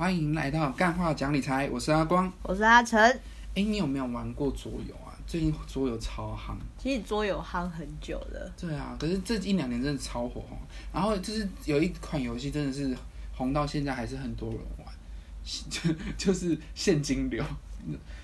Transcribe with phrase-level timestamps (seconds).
[0.00, 2.32] 欢迎来到干话讲理财，我是阿光。
[2.42, 2.98] 我是阿成。
[2.98, 3.20] 哎，
[3.56, 5.12] 你有没有玩过桌游啊？
[5.26, 6.54] 最近桌游超夯。
[6.78, 8.50] 其实桌游夯很久了。
[8.58, 10.56] 对啊，可是这一两年真的超火红。
[10.90, 12.96] 然后就是有一款游戏真的是
[13.36, 14.88] 红到现在还是很多人玩，
[15.68, 17.44] 就就是现金流。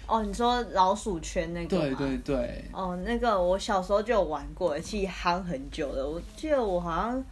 [0.06, 1.78] 哦，你说老鼠圈那个？
[1.78, 2.64] 对对对。
[2.72, 6.08] 哦，那个我小时候就有玩过，其实夯很久了。
[6.08, 7.22] 我记得我好像。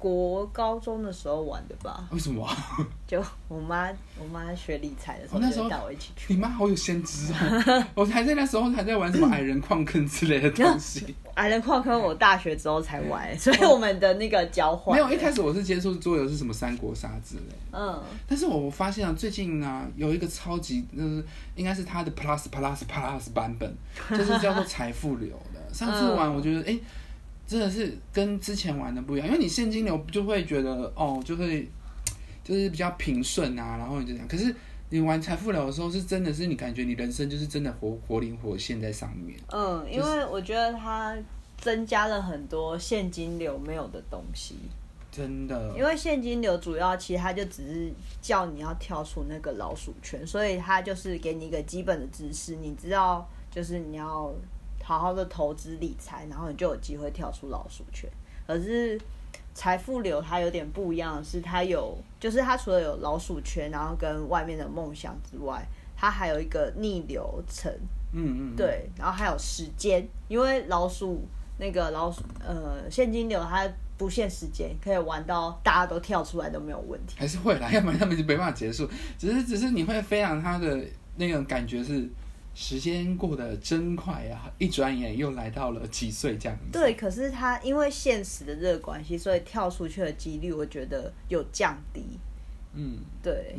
[0.00, 2.08] 国高中的时候玩的吧？
[2.10, 2.48] 为什么？
[3.06, 6.32] 就我妈，我妈学理财的时候，就带我一起去。
[6.32, 7.84] 你妈好有先知哦！
[7.94, 11.14] 我还在那时候还在玩什么矮人矿坑之类的东西。
[11.34, 14.96] 矮人矿坑我大学之后才玩，所以我们的那个交换。
[14.96, 17.42] 没有，一开始我是接触桌游是什么三国杀之类。
[17.72, 18.02] 嗯。
[18.26, 21.22] 但是我发现啊，最近呢有一个超级，就是
[21.54, 23.70] 应该是它的 Plus Plus Plus 版本，
[24.10, 25.74] 就是叫做财富流的。
[25.74, 26.78] 上次玩我觉得，哎。
[27.50, 31.68] 真的是跟之前玩的不一样，因为你现金流就会觉得哦，就会
[32.44, 34.28] 就是比较平顺啊，然后你就这样。
[34.28, 34.54] 可是
[34.90, 39.36] 你玩财富流的时候，是真的是你感觉你人生就是真的活活灵活现在上面。
[39.48, 41.18] 嗯，因为我觉得它
[41.58, 44.54] 增加了很多现金流没有的东西。
[45.10, 45.74] 真的。
[45.76, 54.32] 因为现金流主要其实它就只是叫你要跳出那个老鼠圈，所以它就是给你一个基本的知识，你知道就是你要。
[54.90, 58.10] 好好的投资理财，然后你就有机会跳出老鼠圈。
[58.44, 59.00] 可是
[59.54, 65.64] 财富流它有点不一样是，它有就是它除了有老鼠圈，然后跟外面的梦想之外，
[65.96, 67.72] 它还有一个逆流层。
[68.12, 68.56] 嗯嗯。
[68.56, 71.22] 对，然后还有时间，因为老鼠
[71.58, 77.14] 那个老鼠呃现金流它不限时间，可以玩到大家都跳出来都没有问题。
[77.16, 78.90] 还是会啦，要不然他们就没办法结束。
[79.16, 82.10] 只是只是你会非常它的那种感觉是。
[82.54, 84.52] 时间过得真快呀！
[84.58, 86.78] 一转眼又来到了几岁这样子。
[86.78, 92.04] 对，可是他因为现实的这个关系，所以跳出去的几率，我觉得有降低。
[92.74, 93.56] 嗯，对。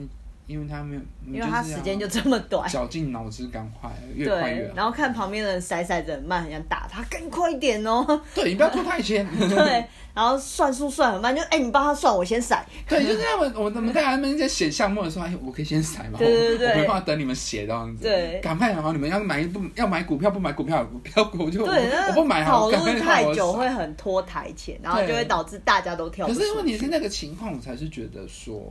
[0.52, 4.74] 因为他没有，因为他时间就这么短，绞尽脑汁赶快，越快越好。
[4.76, 8.06] 然后看旁边的人甩骰子很慢，很想打他，更快一点哦。
[8.36, 9.26] 对，你不要拖太前。
[9.40, 12.66] 对，然后算数算很慢，就哎，你帮他算，我先甩。
[12.86, 16.20] 对，就是他们，我我们在他们在写项目的时候，哎，我可以先甩嘛。
[16.20, 16.70] 对对对。
[16.72, 18.04] 我没办法等你们写这样子。
[18.04, 18.42] 对。
[18.44, 22.70] 赶快好，你们要买不要买股票不买股票股票股就对，我不买好。
[22.70, 26.28] 讨论太久会很拖台前，然后就会导致大家都跳。
[26.28, 28.62] 可是问题是那个情况，我才是觉得说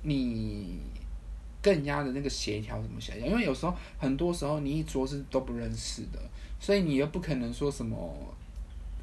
[0.00, 0.80] 你。
[1.66, 3.26] 更加的那个协调怎么协调？
[3.26, 6.20] 因为有时候很多时候你一桌是都不认识的，
[6.60, 8.16] 所以你又不可能说什么，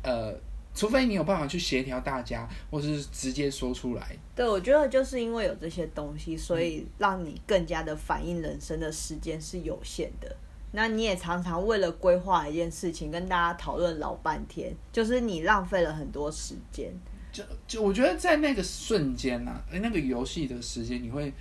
[0.02, 0.34] 呃，
[0.74, 4.18] 除非你有办法去协调大家，或是直接说出来。
[4.34, 10.34] 对，我觉得就是因为有这些东西，所以让你更加的反映人生的时间是有限的。
[10.72, 16.94] 那你也常常为了规划一件事情跟大家讨论老半天，就是你浪费了很多时间。
[17.34, 21.34] 就就我觉得在那个瞬间呐，哎，那个游戏的时间，你会。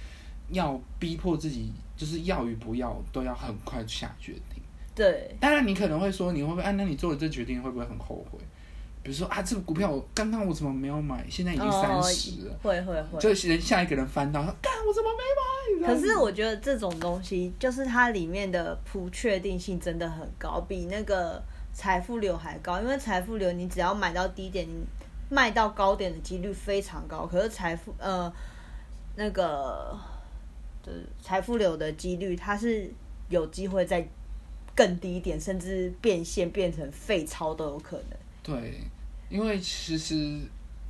[0.52, 4.62] 要逼迫自己，就是要与不要都要很快下决定。
[4.94, 6.62] 对，当然你可能会说，你会不会？
[6.62, 8.38] 啊，那你做了这决定会不会很后悔？
[9.02, 11.26] 比如说啊，这个股票我刚刚我怎么没有买？
[11.28, 13.18] 现在已经三十了，会会会。
[13.18, 15.10] 就人下一个人翻到，干我怎么
[15.80, 15.94] 没买？
[15.94, 21.42] 可是我觉得这种东西，就是它里面的不确定性真的很高，比那个
[21.72, 22.78] 财富流还高。
[22.80, 24.74] 因为财富流，你只要买到低点，你
[25.30, 27.26] 卖到高点的几率非常高。
[27.26, 28.30] 可是财富呃，
[29.16, 29.98] 那个。
[30.82, 32.90] 的财富流的几率，它是
[33.28, 34.06] 有机会在
[34.74, 38.18] 更低一点，甚至变现变成废钞都有可能。
[38.42, 38.80] 对，
[39.28, 40.40] 因为其实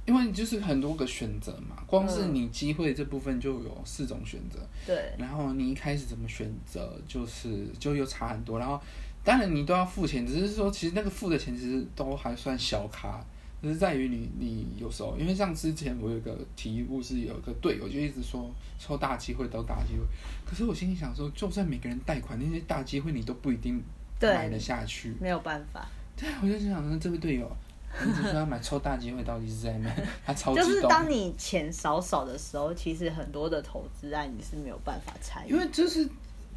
[0.04, 4.58] 因为就是很多个选择嘛，光是你机会这部分就有四种选择。
[4.86, 8.58] 对，然后你一开始怎么选择，就是就又差很多。
[8.58, 8.80] 然后
[9.22, 13.24] 当然你都要付钱，只是说其实那个付的钱其实都还算小卡。
[13.62, 20.04] 只是在于你，你有时候，因为像之前我有个题目是有一个队友就一直说抽大机会都大机会，
[20.44, 23.80] 可是我心里想说，就算每个人贷款那些大机会，你都不一定
[24.20, 25.86] 买得下去，没有办法。
[26.16, 27.56] 对，我就想说这位队友，
[28.04, 29.96] 你只说要买抽大机会，到底是在买？
[30.26, 36.08] 他超就是当你钱少少的时候，其实很多的投资案你是没有办法参与，因为就是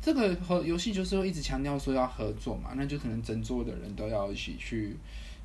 [0.01, 4.97] 这个和游戏就是会一直强调说要合作嘛，那就可能整桌的人都要一起去。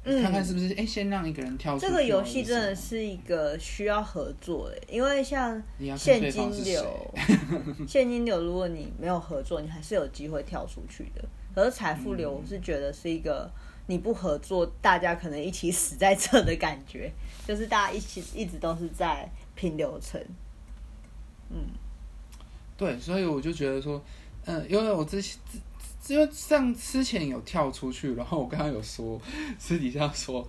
[0.02, 1.80] 看看是不是哎，先让一个人跳出。
[1.80, 5.62] 这个游戏真的是一个需要合作的，因为像
[5.96, 7.14] 现金流，
[7.86, 11.22] 现金流，如果你没有合作，你还是有机会跳出去的。
[11.54, 13.50] 可是财富流，我是觉得是一个
[13.88, 17.12] 你不合作，大家可能一起死在这的感觉，
[17.46, 20.18] 就是大家一起一直都是在拼流程。
[21.50, 21.58] 嗯，
[22.76, 24.02] 对，所以我就觉得说，
[24.46, 25.38] 嗯，因为我之前。
[26.12, 29.20] 因为上之前有跳出去，然后我刚刚有说
[29.58, 30.46] 私底下说，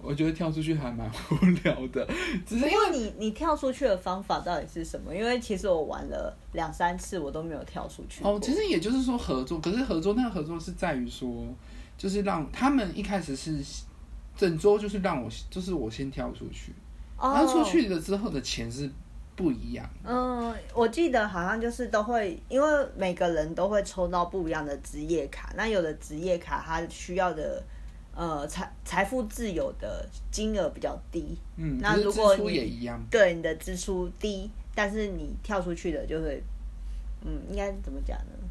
[0.00, 2.08] 我觉得跳出去还蛮无聊的，
[2.46, 5.14] 只是因为你你跳出去的方法到底是什么？
[5.14, 8.22] 因为其实我玩了两三次，我都没有跳出去。
[8.24, 11.46] 哦，其实也就是说合作，可是合作那个合作是在于说，
[11.96, 13.58] 就是让他们一开始是
[14.36, 16.72] 整桌就是让我就是我先跳出去，
[17.20, 18.88] 然后出去了之后的钱是
[19.38, 19.88] 不一样。
[20.04, 27.62] 嗯，我记得好像就是都会，因为每个人都会抽到不一样的职业卡，那有的职业卡它需要的。
[28.20, 36.42] 呃，财财富自由的金额比较低，嗯，那如果也一样，对你的支出低，但是你跳出去的就会，
[37.24, 38.47] 嗯，应该怎么讲呢？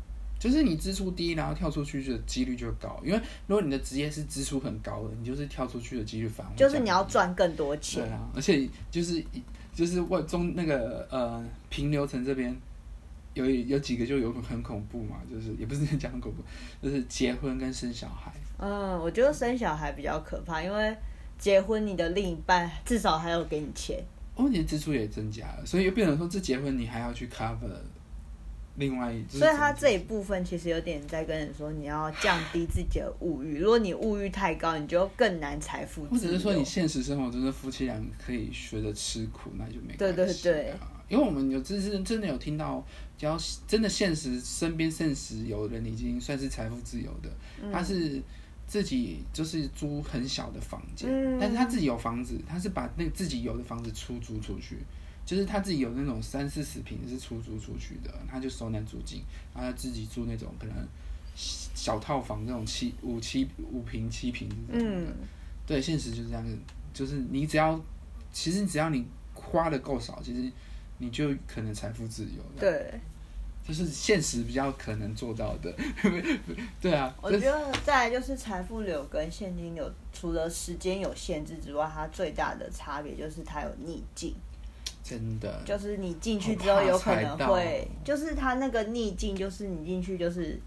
[0.50, 9.24] 就是你支出低，然后跳出去的几率就高，因为如果你的职业是支出很高的，你就是跳出去的几率反而就是你要赚更多钱，对啊，而且就是
[9.74, 12.56] 就是外中那个呃平流层这边。
[13.34, 16.42] 有有几个就有很恐怖嘛，就是也不是讲很恐怖，
[16.82, 18.32] 就是结婚跟生小孩。
[18.58, 20.98] 嗯，我觉得生小孩比较可怕，因为
[21.38, 24.04] 结婚你的另一半至少还要给你钱，
[24.34, 27.70] 哦，你的支出也增加了，所以又变成说这结婚你还要去 cover。
[28.78, 33.58] 另外，所以他这一部分其实有点在跟人说，你要降低自己的物欲。
[33.58, 36.06] 如果你物欲太高，你就更难财富。
[36.06, 40.74] 或者是说，你现实生活中的夫妻俩可以学着吃苦，那就没对对对。
[41.10, 42.86] 因为我们有真是真的有听到，
[43.18, 43.36] 只要
[43.68, 47.30] 真的现实身边现实有人已经算是财富自由的，
[47.72, 48.22] 他是
[48.68, 51.10] 自己就是租很小的房间，
[51.40, 54.78] 但是他自己有房子，他是把那自己有的房子出租出去。
[55.28, 59.22] 就是他自己有那种三四十平是出租出去的，他就收那租金，
[59.54, 60.76] 然后自己住那种可能
[61.36, 65.12] 小套房，那种七五七五平七平这种的。
[65.66, 66.58] 对，现实就是这样子，
[66.94, 67.78] 就是你只要，
[68.32, 70.50] 其实只要你花的够少，其实
[70.98, 72.42] 你就可能财富自由。
[72.58, 72.94] 对，
[73.68, 75.76] 就是现实比较可能做到的。
[76.80, 84.34] 对啊，我觉得再来就是财富流跟现金流，除了时间有限制之外，它最大的差别就是它有逆境。
[85.08, 90.60] 真的，就是你进去之后有可能会，就是他那个逆境，就是你进去就是，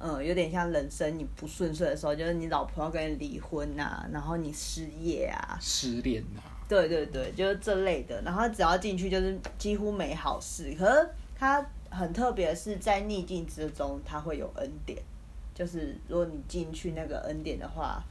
[0.00, 8.22] 嗯，有点像人生你不顺遂的时候，就是你老婆要跟你离婚呐，然后你失业啊，失恋呐，对对对，就是这类的。
[8.22, 15.02] 然后只要进去就是几乎没好事，可是他很特别，是在逆境之中他会有恩典，
[15.54, 18.02] 就是如果你进去那个恩典的话，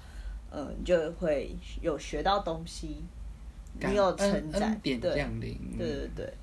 [0.51, 2.97] 嗯，就会有学到东西。
[3.79, 6.33] 你有成长，点降临，对对对。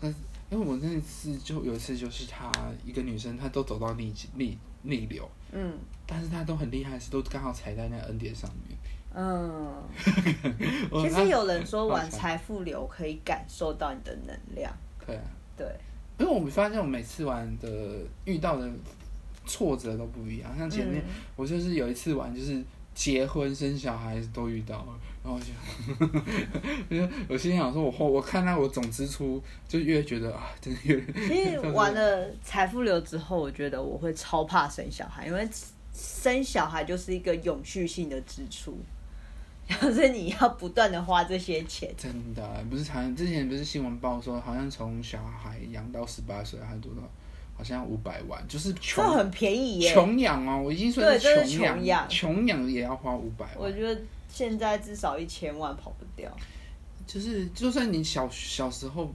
[0.00, 0.08] 那
[0.50, 2.50] 因为我那次就有一次，就是她
[2.84, 8.78] 一个女生，她都走到逆逆逆流，嗯，但是她都很厉害，是都刚好踩在那个恩典上面。
[9.16, 9.72] 嗯，
[11.00, 14.72] 其实有人说 玩财富流可以感受到你的能量。
[15.06, 15.22] 对啊，
[15.56, 15.66] 对，
[16.18, 18.68] 因为我们发现我每次玩的遇到的
[19.46, 21.02] 挫折都不一样，像前面
[21.36, 22.62] 我就是有一次玩，就是
[22.92, 24.98] 结婚生小孩都遇到了。
[25.24, 25.46] 然后就，
[26.94, 30.96] 因为我心想说，我后我看到我总支出，就越觉得啊，真的越。
[31.34, 35.48] 因为玩了财富流之后，我觉得我会超怕生小孩，因为
[35.94, 38.76] 生小孩就是一个永续性的支出，
[39.80, 41.90] 就是你要不断的花这些钱。
[41.96, 47.00] 真的，不是常之前不是新闻报说，好像从小孩养到十八岁还多少，
[47.56, 53.56] 好像五百万，就是穷很便宜耶，穷养哦，我已经算是穷养，穷养也要花五百万。
[53.58, 54.00] 我觉得。
[54.26, 56.28] 现在至少一千万跑不掉，
[57.06, 59.14] 就是就算你小小时候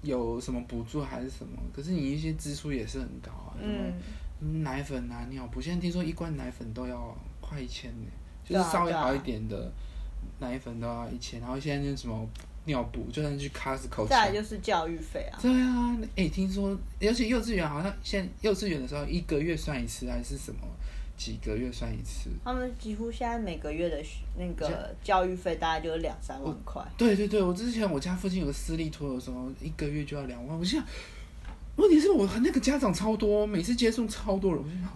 [0.00, 8.08] 有什么补助还是什么，可是你一些支出也是很高啊，什么奶粉啊、尿布，现在听说一罐奶粉都要快一千呢，
[8.42, 9.70] 就是稍微好一点的
[10.38, 12.26] 奶粉都要一千，然后现在那什么
[12.66, 20.60] 尿布，就算去 Costco，再来就是教育费啊，对啊，哎，听说尤其幼稚园好像现在幼稚园的时候一个月算一次还是什么？
[21.16, 22.28] 几个月算一次？
[22.44, 24.04] 他们几乎现在每个月的
[24.36, 26.84] 那个教育费大概就是两三万块。
[26.98, 30.58] 对对对，我之前我家附近有个私立托的时候，一个月就要两万。
[30.58, 30.84] 我想，
[31.76, 34.62] 问题是我那个家长超多，每次接送超多人。
[34.62, 34.92] 我就想，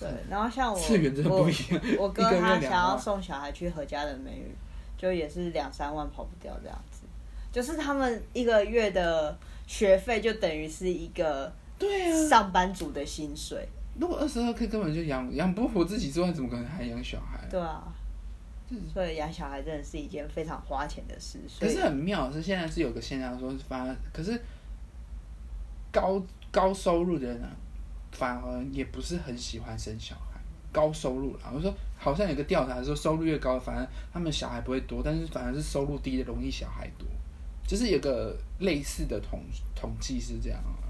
[0.00, 1.80] 对，然后像我，次元真的不一样。
[1.96, 4.50] 我哥他想要送小孩去何家的美语，
[5.04, 7.02] 就也是两三万跑不掉这样子。
[7.52, 13.68] 就是他们一个月的学费就等于是一个对啊上班族的薪水。
[14.00, 17.46] 如果二十二 k 根本就养养不活自己之外，怎么可能还养小孩？
[17.50, 17.84] 对啊，
[18.92, 21.38] 所以养小孩真的是一件非常花钱的事。
[21.60, 24.40] 可是很妙是现在是有个现象说，反而可是
[25.92, 26.20] 高
[26.50, 27.42] 高收入的人
[28.12, 30.40] 反而也不是很喜欢生小孩。
[30.72, 31.72] 高收入啦，我说
[32.04, 37.08] 好像有个调查说，收入越高，反而他们小孩不会多，但是反而是收入低的容易小孩多，
[37.66, 39.40] 就是有个类似的统
[39.74, 40.84] 统计是这样啊。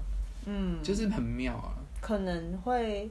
[0.45, 1.73] 嗯，就是很妙啊。
[2.01, 3.09] 可能会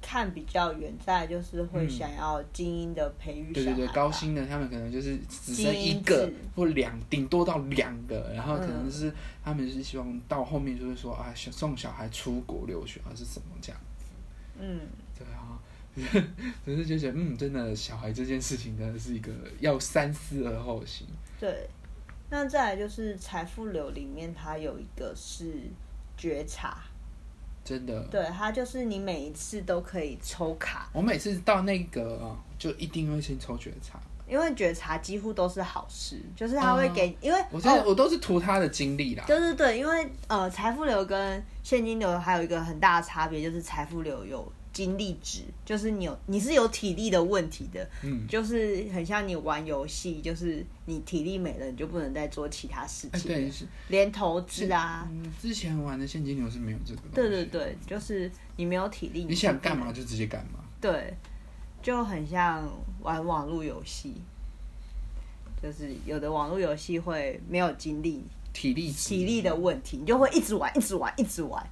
[0.00, 3.52] 看比较远，再就是会想要精英的培育。
[3.52, 9.12] 对对对，高薪的他们可能就是只生一个或两，顶多到两个，然后可能是
[9.44, 14.04] 他们是希望到后面就是说啊，送小孩出国留学还是什么这样子。
[14.58, 14.80] 嗯，
[16.64, 21.06] 只是就觉得嗯，真的小孩这件事情真的是一个要三思而后行。
[21.38, 21.68] 对，
[22.30, 25.52] 那再来就是财富流里面，它有一个是
[26.16, 26.78] 觉察。
[27.64, 30.88] 真的，对它就是你每一次都可以抽卡。
[30.92, 33.98] 我每次到那个就一定会先抽觉察，
[34.28, 39.24] 因为觉察几乎都是好事，就是他会给，因为我我都是图他的经历啦。
[39.26, 44.52] 对对对，因为呃，财富流跟现金流还有一个很大的差别，就是财富流有。
[44.74, 53.22] 精力值就是你有你是有体力的问题的，嗯，就是很像你玩游戏，就是你体力没了，你就不能再做其他事情。
[53.28, 55.08] 对，是连投资啊。
[55.40, 57.00] 之前玩的现金流是没有这个。
[57.14, 60.58] 对对对，就是你没有体力，你想干嘛就直接干嘛。
[60.80, 61.14] 对，
[61.80, 62.68] 就很像
[63.00, 64.14] 玩网络游戏，
[65.62, 71.64] 就是有的网络游戏会没有精力、体力、体力的问题，你就会一直玩、一直玩、一直玩。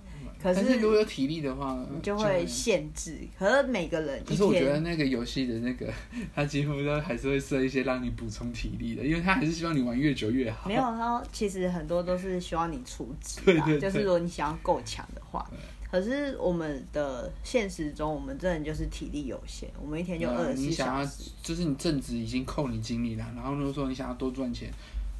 [0.43, 3.17] 可是如果有体力的话，你就会限制。
[3.39, 5.87] 可是每个人，可是我觉得那个游戏的那个，
[6.35, 10.69] 他几乎都还是会设一些让你补充体力的，因为他还是希望你玩越久越好。
[10.69, 13.41] 没有，他其实很多都是希望你出值，
[13.79, 15.49] 就是如果你想要够强的话。
[15.91, 21.31] 可是我们的现实中，我们真的就是体力有限，我们一天就二十四小时。
[21.43, 24.73] 就是你正职已经扣你精力了，然后如果说你想要多赚钱。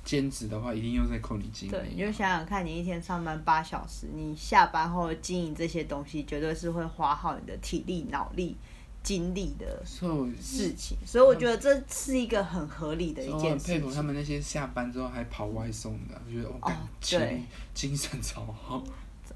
[0.05, 1.73] 兼职的话，一定又在扣你精力。
[1.73, 8.57] 对，你就想想看，你一天上班八小时，你下班后经营这些东西，绝对是会花耗你的体力、脑力、
[9.03, 10.97] 精力的事情。
[11.07, 13.47] 所以我觉得这是一个很合理的一件事。
[13.47, 17.43] 我很佩服他们那些下班之后还跑外送的，我觉得哦，对，
[17.73, 18.83] 精神超好。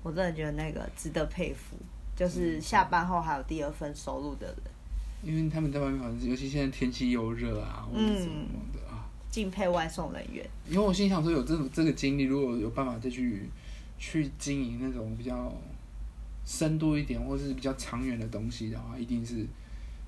[0.02, 1.76] 我真的觉得那个值得佩服，
[2.14, 4.56] 就是下班后还有第二份收入的人。
[5.22, 8.80] 因为他们在外面，尤其现在天气又热啊，或者什么的。
[9.36, 13.42] 敬佩外送人员，因为我心想说，有这种这个经历，如果有办法再去
[13.98, 15.52] 去经营那种比较
[16.46, 19.46] 深度一点，或是比较长远的东西的话，一定是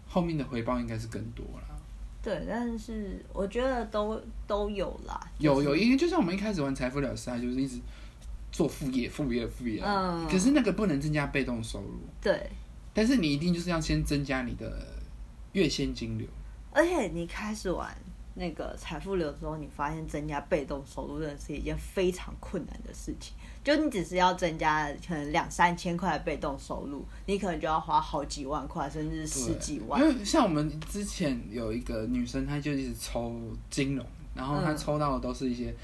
[0.06, 1.76] 后面的回报应该是更多啦。
[2.22, 5.20] 对，但是我觉得都都有啦。
[5.36, 7.78] 有有，因为就像我们一开始玩财富了事，就是一直
[8.50, 9.82] 做副业、副业、副业。
[9.84, 10.26] 嗯。
[10.26, 12.00] 可是那个不能增加被动收入。
[12.22, 12.48] 对。
[12.94, 14.86] 但是你一定就是要先增加你的
[15.52, 16.26] 月现金流。
[16.72, 17.94] 而且你开始玩。
[18.38, 23.34] 那个财富流之后，你发现增加被动收入真的是一件非常困难的事情。
[23.64, 30.00] 就你只是要增加可能两三千块的被动收入，你可能就要花好几万块，甚至十几万。
[30.00, 35.74] 因为像我们之前有一个女生，她就一直抽金融，然后她抽到的都是一些。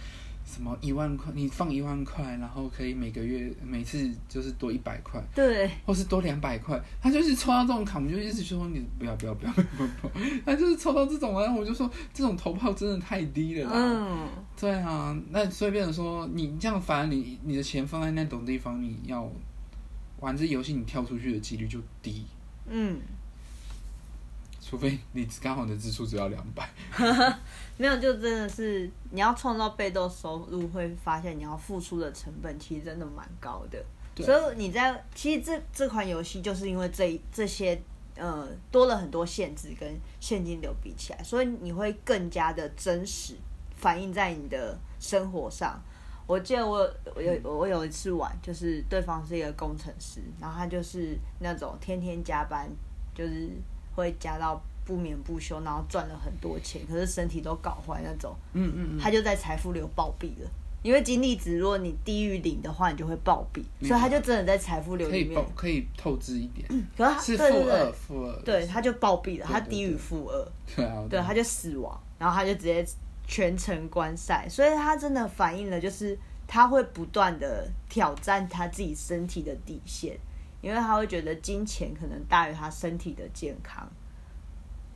[0.54, 1.32] 什么一万块？
[1.34, 6.80] 你放一万块，然后可以每个月每次就是多一百块，对，或是多两百块。
[7.02, 9.66] 他就是抽到这种卡，我们就一直说你不要不要不要不要
[10.00, 10.24] 不要。
[10.46, 13.70] 他就是抽到这种，然后我就说这种投炮真的太低了。
[13.74, 19.28] 嗯，对啊，那所以变成说你这样，反而你你的钱放在那种地方，你要
[20.20, 22.24] 玩这游戏，你跳出去的几率就低。
[22.68, 23.00] 嗯。
[24.66, 26.66] 除非你刚好的支出只要两百，
[27.76, 33.78] 没有就真的是你要创造被动收入，会发现你要付出的成本其实真的蛮高的。
[34.16, 37.78] 所以你在其实这这款游戏就是因为这这些
[38.16, 39.86] 呃多了很多限制跟
[40.18, 43.34] 现金流比起来，所以你会更加的真实
[43.76, 45.78] 反映在你的生活上。
[46.26, 52.66] 我记得我我有我有一次玩，就是对方是一个工程师，然后他就是那种天天加班，
[53.14, 53.50] 就是。
[53.94, 58.34] 会加到不眠不休，然后赚了很多钱，可是身体都搞坏那种。
[58.52, 60.50] 嗯嗯嗯，他就在财富流暴毙了，
[60.82, 66.68] 因为金粒子如果你低于零的话，你就会暴毙，所以他就真的在财富流里面可以透支一点。
[66.96, 70.46] 可是是负二，负二，对，他就暴毙了，他低于负二，
[70.76, 72.84] 对啊，对，他就死亡，然后他就直接
[73.26, 80.18] 全程观赛，所以他真的反映了就是他会不断的挑战他自己身体的底线。
[80.64, 83.86] 因为他会觉得金钱可能大于他身体的健康，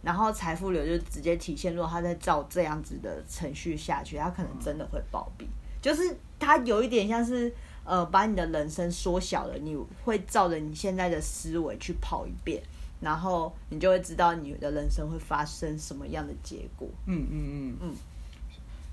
[0.02, 5.44] 然后财富流就直接体现，如果他在照这样子的程序下去，他可能真的会暴毙。
[5.82, 7.52] 就是他有一点像是
[7.84, 12.62] 呃，把你的人生缩小了，你会照着你现在的思维去跑一遍，
[13.00, 16.88] 然后你就会知道你的人生会发生什么样的结果。
[17.04, 17.94] 嗯嗯嗯嗯。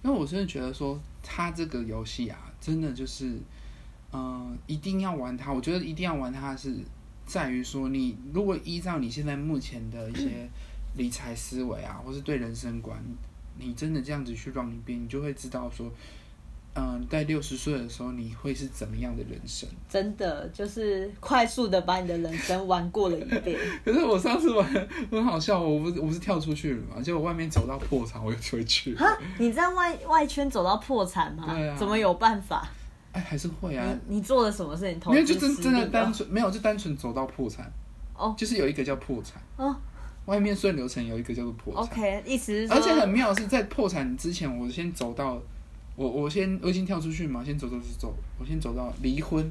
[0.03, 3.39] 因为我真的觉得说，他这个游戏啊，真的就是。
[4.13, 5.51] 嗯，一定要玩它。
[5.51, 6.73] 我觉得一定要玩它是
[7.25, 10.49] 在于说，你如果依照你现在目前的一些
[10.95, 12.97] 理财思维啊，或是对人生观，
[13.57, 15.91] 你真的这样子去让一遍，你就会知道说，
[16.75, 19.67] 嗯，在六十岁的时候，你会是怎么样的人生？
[19.89, 23.59] 真的就是快速的把你的人生玩过了一遍。
[23.83, 28.95] 可是我上次玩很好笑，我不是我不是跳出去了嘛，结果外面走到破产，我又回去。
[28.95, 31.45] 哈，你在外外圈走到破产吗？
[31.49, 31.75] 对啊。
[31.77, 32.69] 怎么有办法？
[33.15, 33.97] 哎，还是会啊。
[34.07, 35.11] 你做了什么事情？
[35.11, 37.71] 没有，就真真的单纯没有，就单纯走到破产。
[38.15, 38.35] 哦。
[38.37, 39.41] 就是有一个叫破产。
[39.55, 39.75] 哦。
[40.25, 41.83] 外面顺流程有一个叫做破产。
[41.83, 42.73] OK，意思是。
[42.73, 45.41] 而且很妙是在破产之前，我先走到。
[45.97, 49.49] 我我先我已经跳出去嘛，先走走走走，我先走到离婚，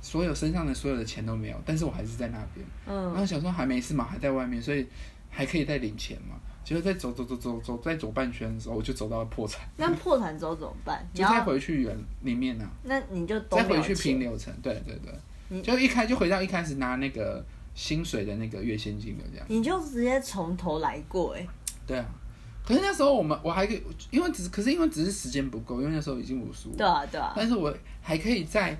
[0.00, 4.86] 所有身上的所有的钱都没有，但是我还是在那边，嗯，然后想说还没事嘛，还在外面，所以
[5.28, 6.36] 还可以再领钱嘛。
[6.64, 9.60] 结果在走走走走走在走半圈的时候，我就走到了破产。
[9.76, 11.06] 那破产之后怎么办？
[11.12, 12.66] 就再回去原里面呢？
[12.84, 14.98] 那你就再回去平流程，对对
[15.50, 17.44] 对，就一开就回到一开始拿那个
[17.74, 19.46] 薪水的那个月现金流这样。
[19.48, 21.46] 你就直接从头来过哎。
[21.86, 22.06] 对啊。
[22.66, 26.74] 可是那时候我们我还可以，因为只可是因为只是时间不够，因为那时候已经五十五。
[26.74, 27.34] 对啊对啊。
[27.36, 28.74] 但是我还可以在，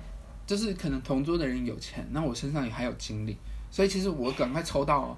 [0.47, 3.37] 就是可能同桌的人有钱，那我身上也还有精力，
[3.69, 5.15] 所以其实我赶快抽到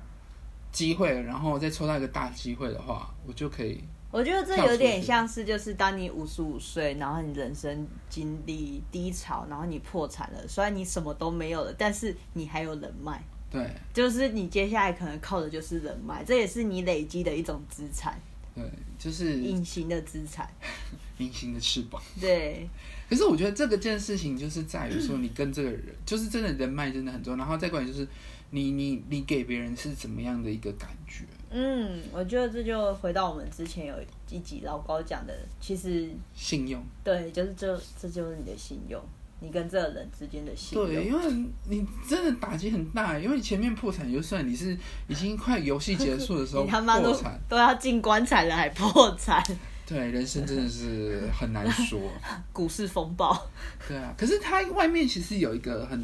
[0.77, 3.83] 机会，然后再抽到一个大机会的话，我就可以。
[4.11, 13.19] 我觉得这有点像是，就是当你五十五岁，然后你人生经历低潮，然后你破产了，虽然你什么都没有了，但是你还有人脉。
[13.49, 13.67] 对。
[13.91, 18.15] 就是你接下来可能靠的就是人脉，这也是你累积的一种资产。
[18.53, 18.63] 对，
[18.99, 20.47] 就是隐形的资产，
[21.17, 21.99] 隐形的翅膀。
[22.21, 22.69] 对，
[23.09, 27.37] 可是我觉得这个件事情就是在于说，你跟这个人，就是真的人脉真的很重要。
[27.37, 28.07] 然后再过来就是，
[28.51, 31.23] 你你你给别人是怎么样的一个感觉？
[31.49, 33.95] 嗯，我觉得这就回到我们之前有
[34.29, 36.83] 一集老高讲的，其实信用。
[37.03, 39.01] 对，就是这这就是你的信用。
[39.39, 44.75] 你跟这个人之间的信用对，因为你真的打击很大，因为前面破产就算，你是
[45.07, 49.43] 已经快游戏结束的时候 破产，都要进棺材了还破产。
[49.85, 52.01] 对，人生真的是很难说。
[52.51, 53.39] 股市风暴。
[53.87, 56.03] 对啊，可是它外面其实有一个很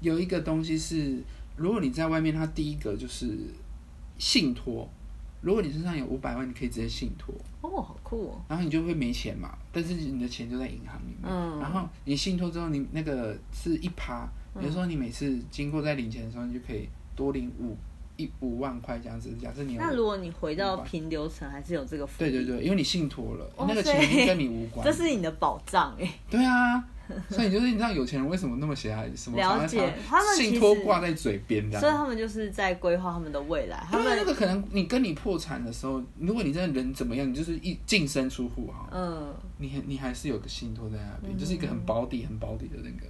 [0.00, 1.22] 有一个东西是，
[1.60, 3.36] 如果你在外面，它第一个就是
[4.16, 4.88] 信托。
[5.42, 7.34] 如果你身上有五百万，你可以直接信托。
[7.60, 8.40] 哦，好酷哦！
[8.48, 11.30] 然后你就会没钱嘛，但是你的钱就在银行里面。
[11.30, 11.60] 嗯。
[11.60, 14.26] 然后你信托之后，你那个是一趴，
[14.58, 17.76] 比如说你每次经过在领钱的时候，你就可以多领五
[18.16, 19.30] 一五万块这样子。
[19.38, 24.82] 假设你那如果你回到平流层，还是有这个对对对，因为你信托了，那个钱跟你无关。
[24.88, 26.10] 这是你的保障哎。
[26.30, 26.82] 对啊。
[27.30, 29.36] 所以就是你知道有钱人为什么那么喜爱什么？
[29.36, 33.86] 了解，他们信托挂在嘴边，所以他们就是在规划他们的未来。
[33.90, 43.06] 他们那个可能你跟你破产的时候，如果你真的人怎么样，你就是一净身出户哈，嗯，你你还是有个信托在那边，就是一个很保底、很保底的那个。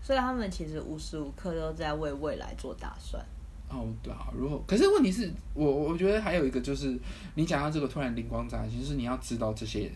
[0.00, 3.22] 所以他们其实无时无刻都在为未来做打算。
[3.68, 6.98] 哦，对啊，如果可是问题是我我觉得还有一个就是
[7.34, 9.90] 你讲到这个突然灵光乍现，就是你要知道这些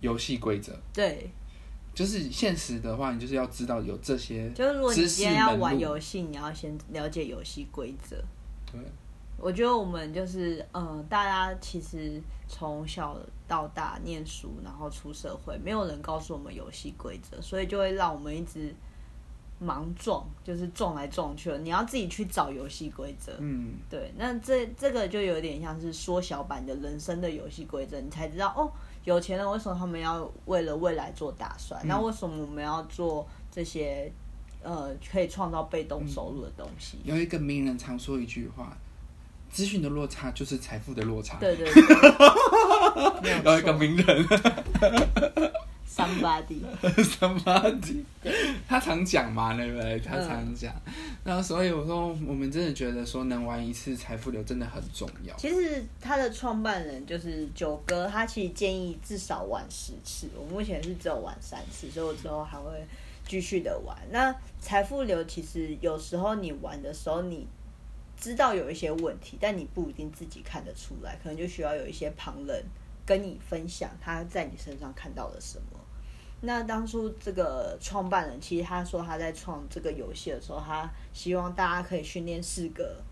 [0.00, 0.72] 游戏规则。
[0.92, 1.28] 对。
[1.92, 4.50] 就是现实的话，你就是要知道有这些。
[4.52, 8.16] 就是如果你今天要玩游戏，你要先了解游戏规则。
[8.70, 8.80] 对，
[9.36, 18.72] 我觉得我们就是，嗯，大家其实从小到大念书，然后出社会，没有人告诉我们游戏规则，所以就会让我们一直
[19.60, 21.58] 盲撞，就是撞来撞去了。
[21.58, 23.32] 你要自己去找游戏规则。
[23.40, 24.12] 嗯，对。
[24.16, 28.70] 那这这个就有点像是缩小版的人生的游戏规则，你才知道哦。
[29.04, 31.80] 有钱人为什么他们要为了未来做打算？
[31.86, 34.12] 那为什么我们要做这些
[34.62, 36.98] 呃可以创造被动收入的东西？
[37.04, 38.76] 有一个名人常说一句话：
[39.50, 41.38] 资讯的落差就是财富的落差。
[41.38, 41.66] 对对
[43.22, 44.26] 对， 有一个名人。
[45.90, 48.04] Somebody，Somebody，
[48.68, 49.98] 他常讲嘛，对不对？
[49.98, 50.72] 他常讲，
[51.24, 55.34] 那所以我说，我们真的觉得说，能玩一次财富流真的很重要。
[55.36, 60.28] 其实他的创办人就是九哥，他其实建议至少玩十次。
[60.38, 62.70] 我目前是只有玩三次，所以我之后还会
[63.26, 63.96] 继续的玩。
[64.12, 67.44] 那财富流其实有时候你玩的时候，你
[68.16, 72.64] 知道有一些问题，但你不一定自己看得出来，可能就需要有一些旁人
[73.04, 75.79] 跟你分享他在你身上看到了什么。
[76.42, 83.02] 那当初这个创办人其实他说他在创这个游戏的时候，他希望大家可以训练四个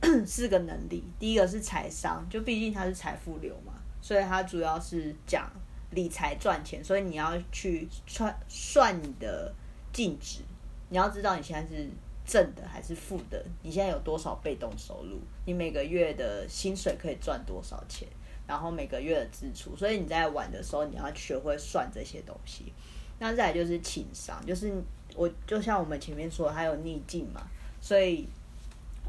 [0.26, 1.04] 四个能力。
[1.20, 5.48] 第一个是财商，就毕竟他是财富流嘛，所以他主要是讲
[5.90, 6.82] 理财赚钱。
[6.82, 9.54] 所以你要去算算你的
[9.92, 10.40] 净值，
[10.88, 11.88] 你要知道你现在是
[12.26, 18.08] 正的还是负的，你现在有多少被动收入，你每个月的薪水可以赚多少钱。
[18.46, 22.72] 然后每个月的支出，所以你在玩的时候，你要学会算这些东西。
[23.18, 24.72] 那再来就是情商，就是
[25.14, 27.40] 我就像我们前面说，还有逆境嘛。
[27.80, 28.28] 所以，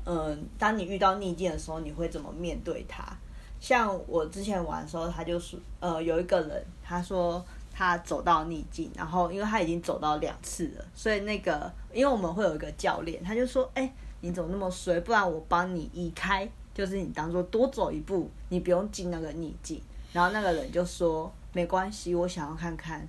[0.05, 3.03] 嗯，当你遇到逆境的时候，你会怎么面对它？
[3.59, 14.99] 像我之前玩的时候，他就是呃，有一个人他说他走到逆境，然后因为他已经走到两次了，所以那个因为我们会有一个教练，他就说：“哎，你怎么那么衰？
[14.99, 19.81] 不然我帮你移开，就是你当做多走一步，你不用进那个逆境。”
[20.13, 23.07] 然后那个人就说：“没关系，我想要看看。”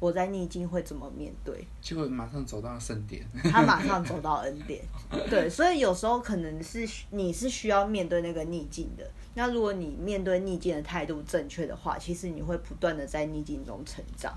[0.00, 1.66] 我在逆境会怎么面对？
[1.80, 4.84] 结果马上走到圣殿，他马上走到恩典。
[5.30, 9.10] 对，所以有时候可能是你是需要面对那个逆境的。
[9.34, 14.36] 那如果你面对逆境的态度正确的话，其实你会不断的在逆境中成长。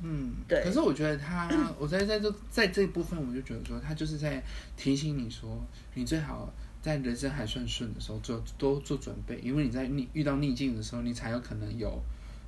[0.00, 0.62] 嗯，对。
[0.62, 4.40] 可是我觉得他，我在在这在这一部分，我就觉得说，他就是在
[4.76, 5.58] 提醒你说，
[5.94, 6.48] 你最好
[6.84, 11.90] 在人生还算顺的时候做多做准备，因为你在逆遇到逆境的时候，你才有可能有。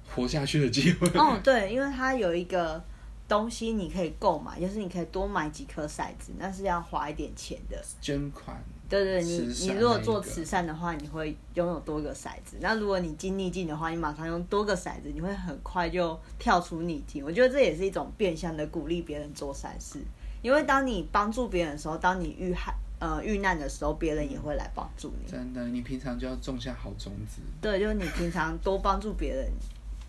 [0.09, 1.09] 活下去的机会。
[1.19, 2.81] 哦，对，因为它有一个
[3.27, 7.77] 东西你可以购买，就是你可以多买几颗骰子，那是要花一点钱的。
[8.01, 8.57] 捐款。
[8.89, 12.57] 对对，你你如果做慈善的话，你会拥有多个骰子。
[12.61, 17.25] 那如果你进逆境的话，你马上用多个骰子，你会很快就跳出逆境。
[17.25, 19.99] 我觉得这也是一种变相的鼓励别人做善事，
[20.41, 25.31] 因为当你帮助别人的时候，当你遇害呃遇难的时候，别人也会来帮助你。
[25.31, 27.43] 真的，你平常就要种下好种子。
[27.61, 29.51] 对，就是你平常多帮助别人。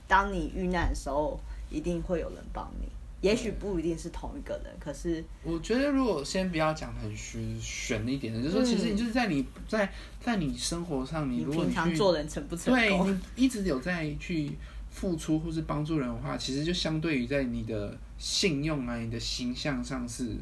[0.08, 2.88] 当你遇难的时候，一定会有人帮你。
[3.20, 14.52] 也许不一定是同一个人，可是我觉得，如果先不要讲很玄玄一点的，就是说，其实你就是在你在在你生活上，你如果平常做人成不成对你一直有在去
[14.92, 20.38] 付出或是帮助人的话，其实就相对于在你的信用啊、你的形象上是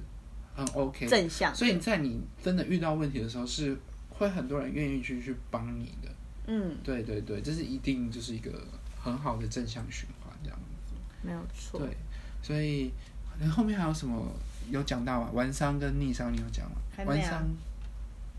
[0.55, 1.53] 很 OK 正向。
[1.53, 3.77] 所以你在你真的遇到问题的时候，是
[4.09, 6.09] 会很多人愿意去去帮你的。
[6.47, 8.51] 嗯，对对对，这是一定就是一个。
[9.05, 11.79] 很好的正向循环，这样子没有错。
[11.79, 11.95] 对，
[12.41, 12.91] 所以
[13.51, 14.25] 后面还有什么
[14.71, 15.29] 有讲到啊？
[15.31, 16.77] 完商跟逆商你有讲吗？
[17.05, 17.45] 完商，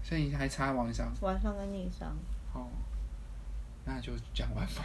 [0.02, 1.06] 所以你还差完商。
[1.20, 2.12] 完商跟逆商。
[2.52, 2.66] 哦，
[3.84, 4.84] 那就讲完吧。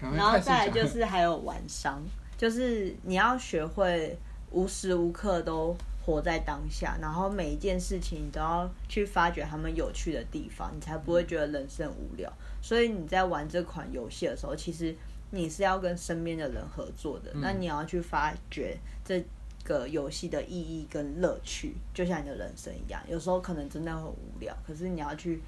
[0.00, 2.00] 然后再来就是还有完商，
[2.38, 4.16] 就是你要学会
[4.52, 5.76] 无时无刻都
[6.10, 12.32] 活在当下，然后每一件事情你都要去发掘他们有趣的地方，你才不会觉得人生无聊。
[12.60, 14.94] 所以你在玩这款游戏的时候，其实
[15.30, 17.30] 你是要跟身边的人合作的。
[17.34, 19.24] 那你要去发掘这
[19.62, 23.00] 个游戏的意义跟乐趣，就像你的人生一样。
[23.08, 25.40] 有时候可能真的很无聊，可是你要去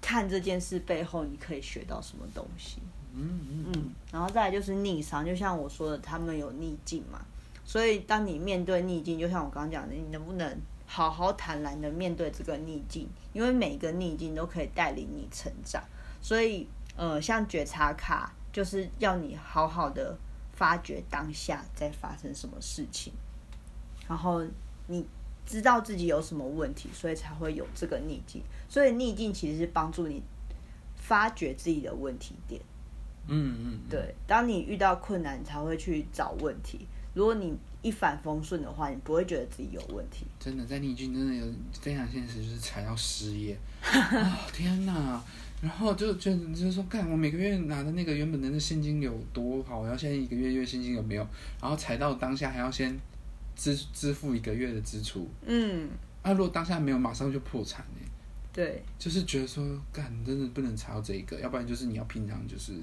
[0.00, 2.78] 看这件事背后你可以学到什么东西。
[3.14, 3.94] 嗯嗯嗯。
[4.12, 7.24] 然后再来就是逆商，就像我说的，他们有逆境嘛。
[7.66, 13.08] 所以当你面对逆境，就像我刚刚讲的，你能不能好好坦然的面对这个逆境？
[13.32, 15.82] 因为每一个逆境都可以带领你成长。
[16.22, 20.16] 所以，呃，像觉察卡，就是要你好好的
[20.52, 23.12] 发掘当下在发生什么事情，
[24.08, 24.44] 然后
[24.86, 25.04] 你
[25.44, 28.40] 知道自己有什么问题，所以才会有这个逆境。
[28.68, 30.22] 所以逆境其实是帮助你
[30.94, 32.62] 发掘自己的问题点。
[33.26, 34.14] 嗯嗯，对。
[34.24, 36.86] 当你遇到困难，你才会去找问题。
[37.16, 40.26] 如果你一帆风顺的话，你不会觉得自己有问题。
[40.38, 43.56] 真的，在逆境真的有非常现实，就是踩到失业。
[43.80, 45.18] 啊，天哪！
[45.62, 51.26] 然后就就就是说，干我每个月拿的那个原本的那现金有多好，然后现在一个月月现金有没有？
[51.58, 52.94] 然后踩到当下还要先
[53.56, 55.26] 支支付一个月的支出。
[55.46, 55.88] 嗯。
[56.20, 58.04] 啊，如果当下没有，马上就破产哎。
[58.52, 58.82] 对。
[58.98, 62.74] 就是觉得说，干真的不能踩到这个，要不然就是你要平常就是。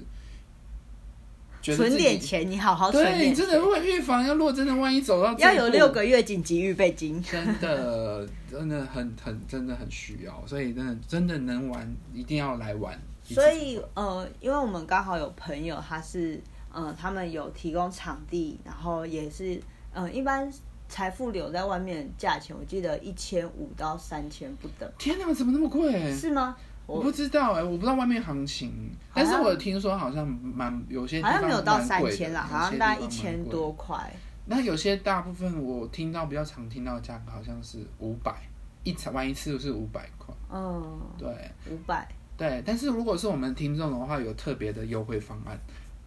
[1.72, 3.18] 存点钱，你好好存点。
[3.18, 4.26] 对，你真的会预防。
[4.26, 10.44] 要如果真的万一走到要有六个月紧急预备金，真的真的很很真的很需要。
[10.46, 13.00] 所以真的真的能玩，一定要来玩。
[13.22, 16.38] 所以呃，因为我们刚好有朋友，他是
[16.70, 19.58] 呃，他们有提供场地，然后也是
[19.92, 20.52] 呃，一般
[20.88, 24.90] 财富留在外面价钱，我记得一千五到三千不等。
[24.98, 26.12] 天哪，怎么那么贵？
[26.12, 26.54] 是吗？
[26.86, 33.98] 我不知道哎，我不知道外面行情，但是我听说好像蛮有些好像没有到三千啦，好像大概一千多块。
[34.46, 38.34] 那有些大部分我听到比较常听到的价格好像是五百
[38.82, 40.34] 一场玩一次是五百块。
[40.52, 41.28] 嗯，对，
[41.70, 42.06] 五百。
[42.36, 45.58] 对，但是如果是我们听众的话，有特别的优惠方案。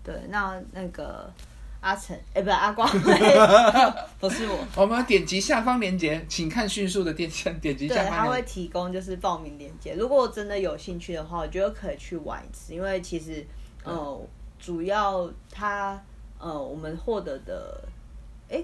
[0.04, 1.32] 对，那那个。
[1.88, 2.86] 阿成，哎，不是阿光，
[4.19, 4.67] 不是我。
[4.76, 7.30] 我们点击下方链接，请看迅速的点
[7.62, 8.04] 点击下方。
[8.04, 9.93] 对，他会提供就是报名链接。
[9.93, 13.45] 如果真的有兴趣的话，我觉得可以去玩一次，因为其实，
[13.86, 14.21] 呃，
[14.60, 16.04] 主要他，
[16.39, 17.82] 呃，我们获得的，
[18.50, 18.62] 哎，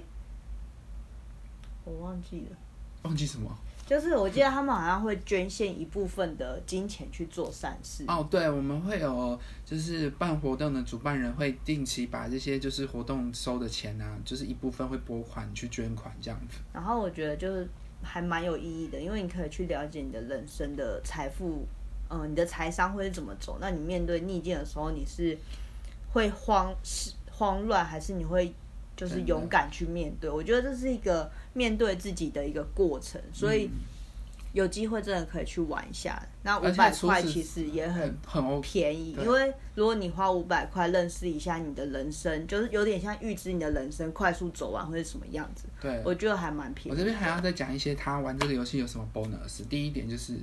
[1.86, 2.58] 我忘记了，
[3.04, 3.50] 忘记什么？
[3.86, 8.06] 就是我记得他们好像会捐献一部分的金钱去做善事。
[8.08, 16.58] 哦，对，我们会有就是办活动的主办人会定期把这些就是活动收的钱啊，就是一部分会拨款去捐款这样子。
[16.74, 17.68] 然后我觉得就是
[18.02, 21.66] 还蛮有意义的，因为你可以去了解你的人生的财富，
[22.10, 23.58] 嗯，你的财商会是怎么走。
[23.60, 25.38] 那你面对逆境的时候，你是
[26.14, 27.12] 会慌是。
[27.36, 28.54] 慌乱，还是你会
[28.96, 30.30] 就是勇敢去面对？
[30.30, 33.70] 我觉得这是一个面对自己的一个过程，所以。
[34.54, 45.64] 有机会真的可以去玩一下，那五百块其实也很很便宜，因为如果你花五百块认识一下你的人生，就是有点像预知你的人生快速走完会是什么样子。
[45.82, 46.92] 对，我觉得还蛮便宜。
[46.92, 49.68] 我这边还要再讲一些他玩这个游戏有什么 bonus。
[49.68, 50.38] 第一点就是。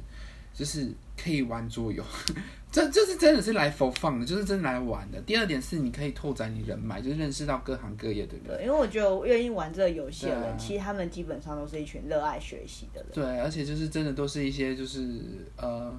[0.53, 2.05] 就是可以玩桌游，
[2.71, 5.21] 这这是真的是来 for fun 的，就是真的来玩的。
[5.23, 8.59] 第二点是你可以拓展你人脉，就是认识到各行各业的人。
[8.59, 13.11] 对，因为我觉得愿意玩这个游戏的人，其实他们基本上都是一群热爱学习的人。
[13.13, 15.21] 对，而且就是真的都是一些就是
[15.57, 15.99] 呃。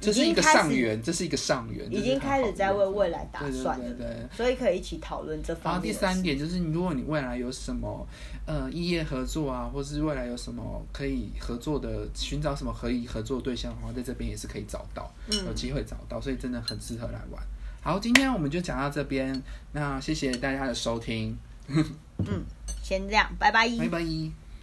[0.00, 5.72] 这是一个上缘，这是一个上缘，已经开始在为未来打算了，对对对，所以可以一起讨论这方面。
[5.72, 8.06] 然后第三点就是，如果你未来有什么
[8.46, 17.42] 呃异业合作啊，或是未来有什么可以合作的，寻找什么可以合作对象的话，在这边也是可以找到，有机会找到，所以真的很适合来玩。
[17.80, 21.36] 好，今天我们就讲到这边，那谢谢大家的收听。
[21.68, 22.44] 嗯，
[22.82, 23.68] 先这样，拜拜。
[23.78, 24.47] 拜拜。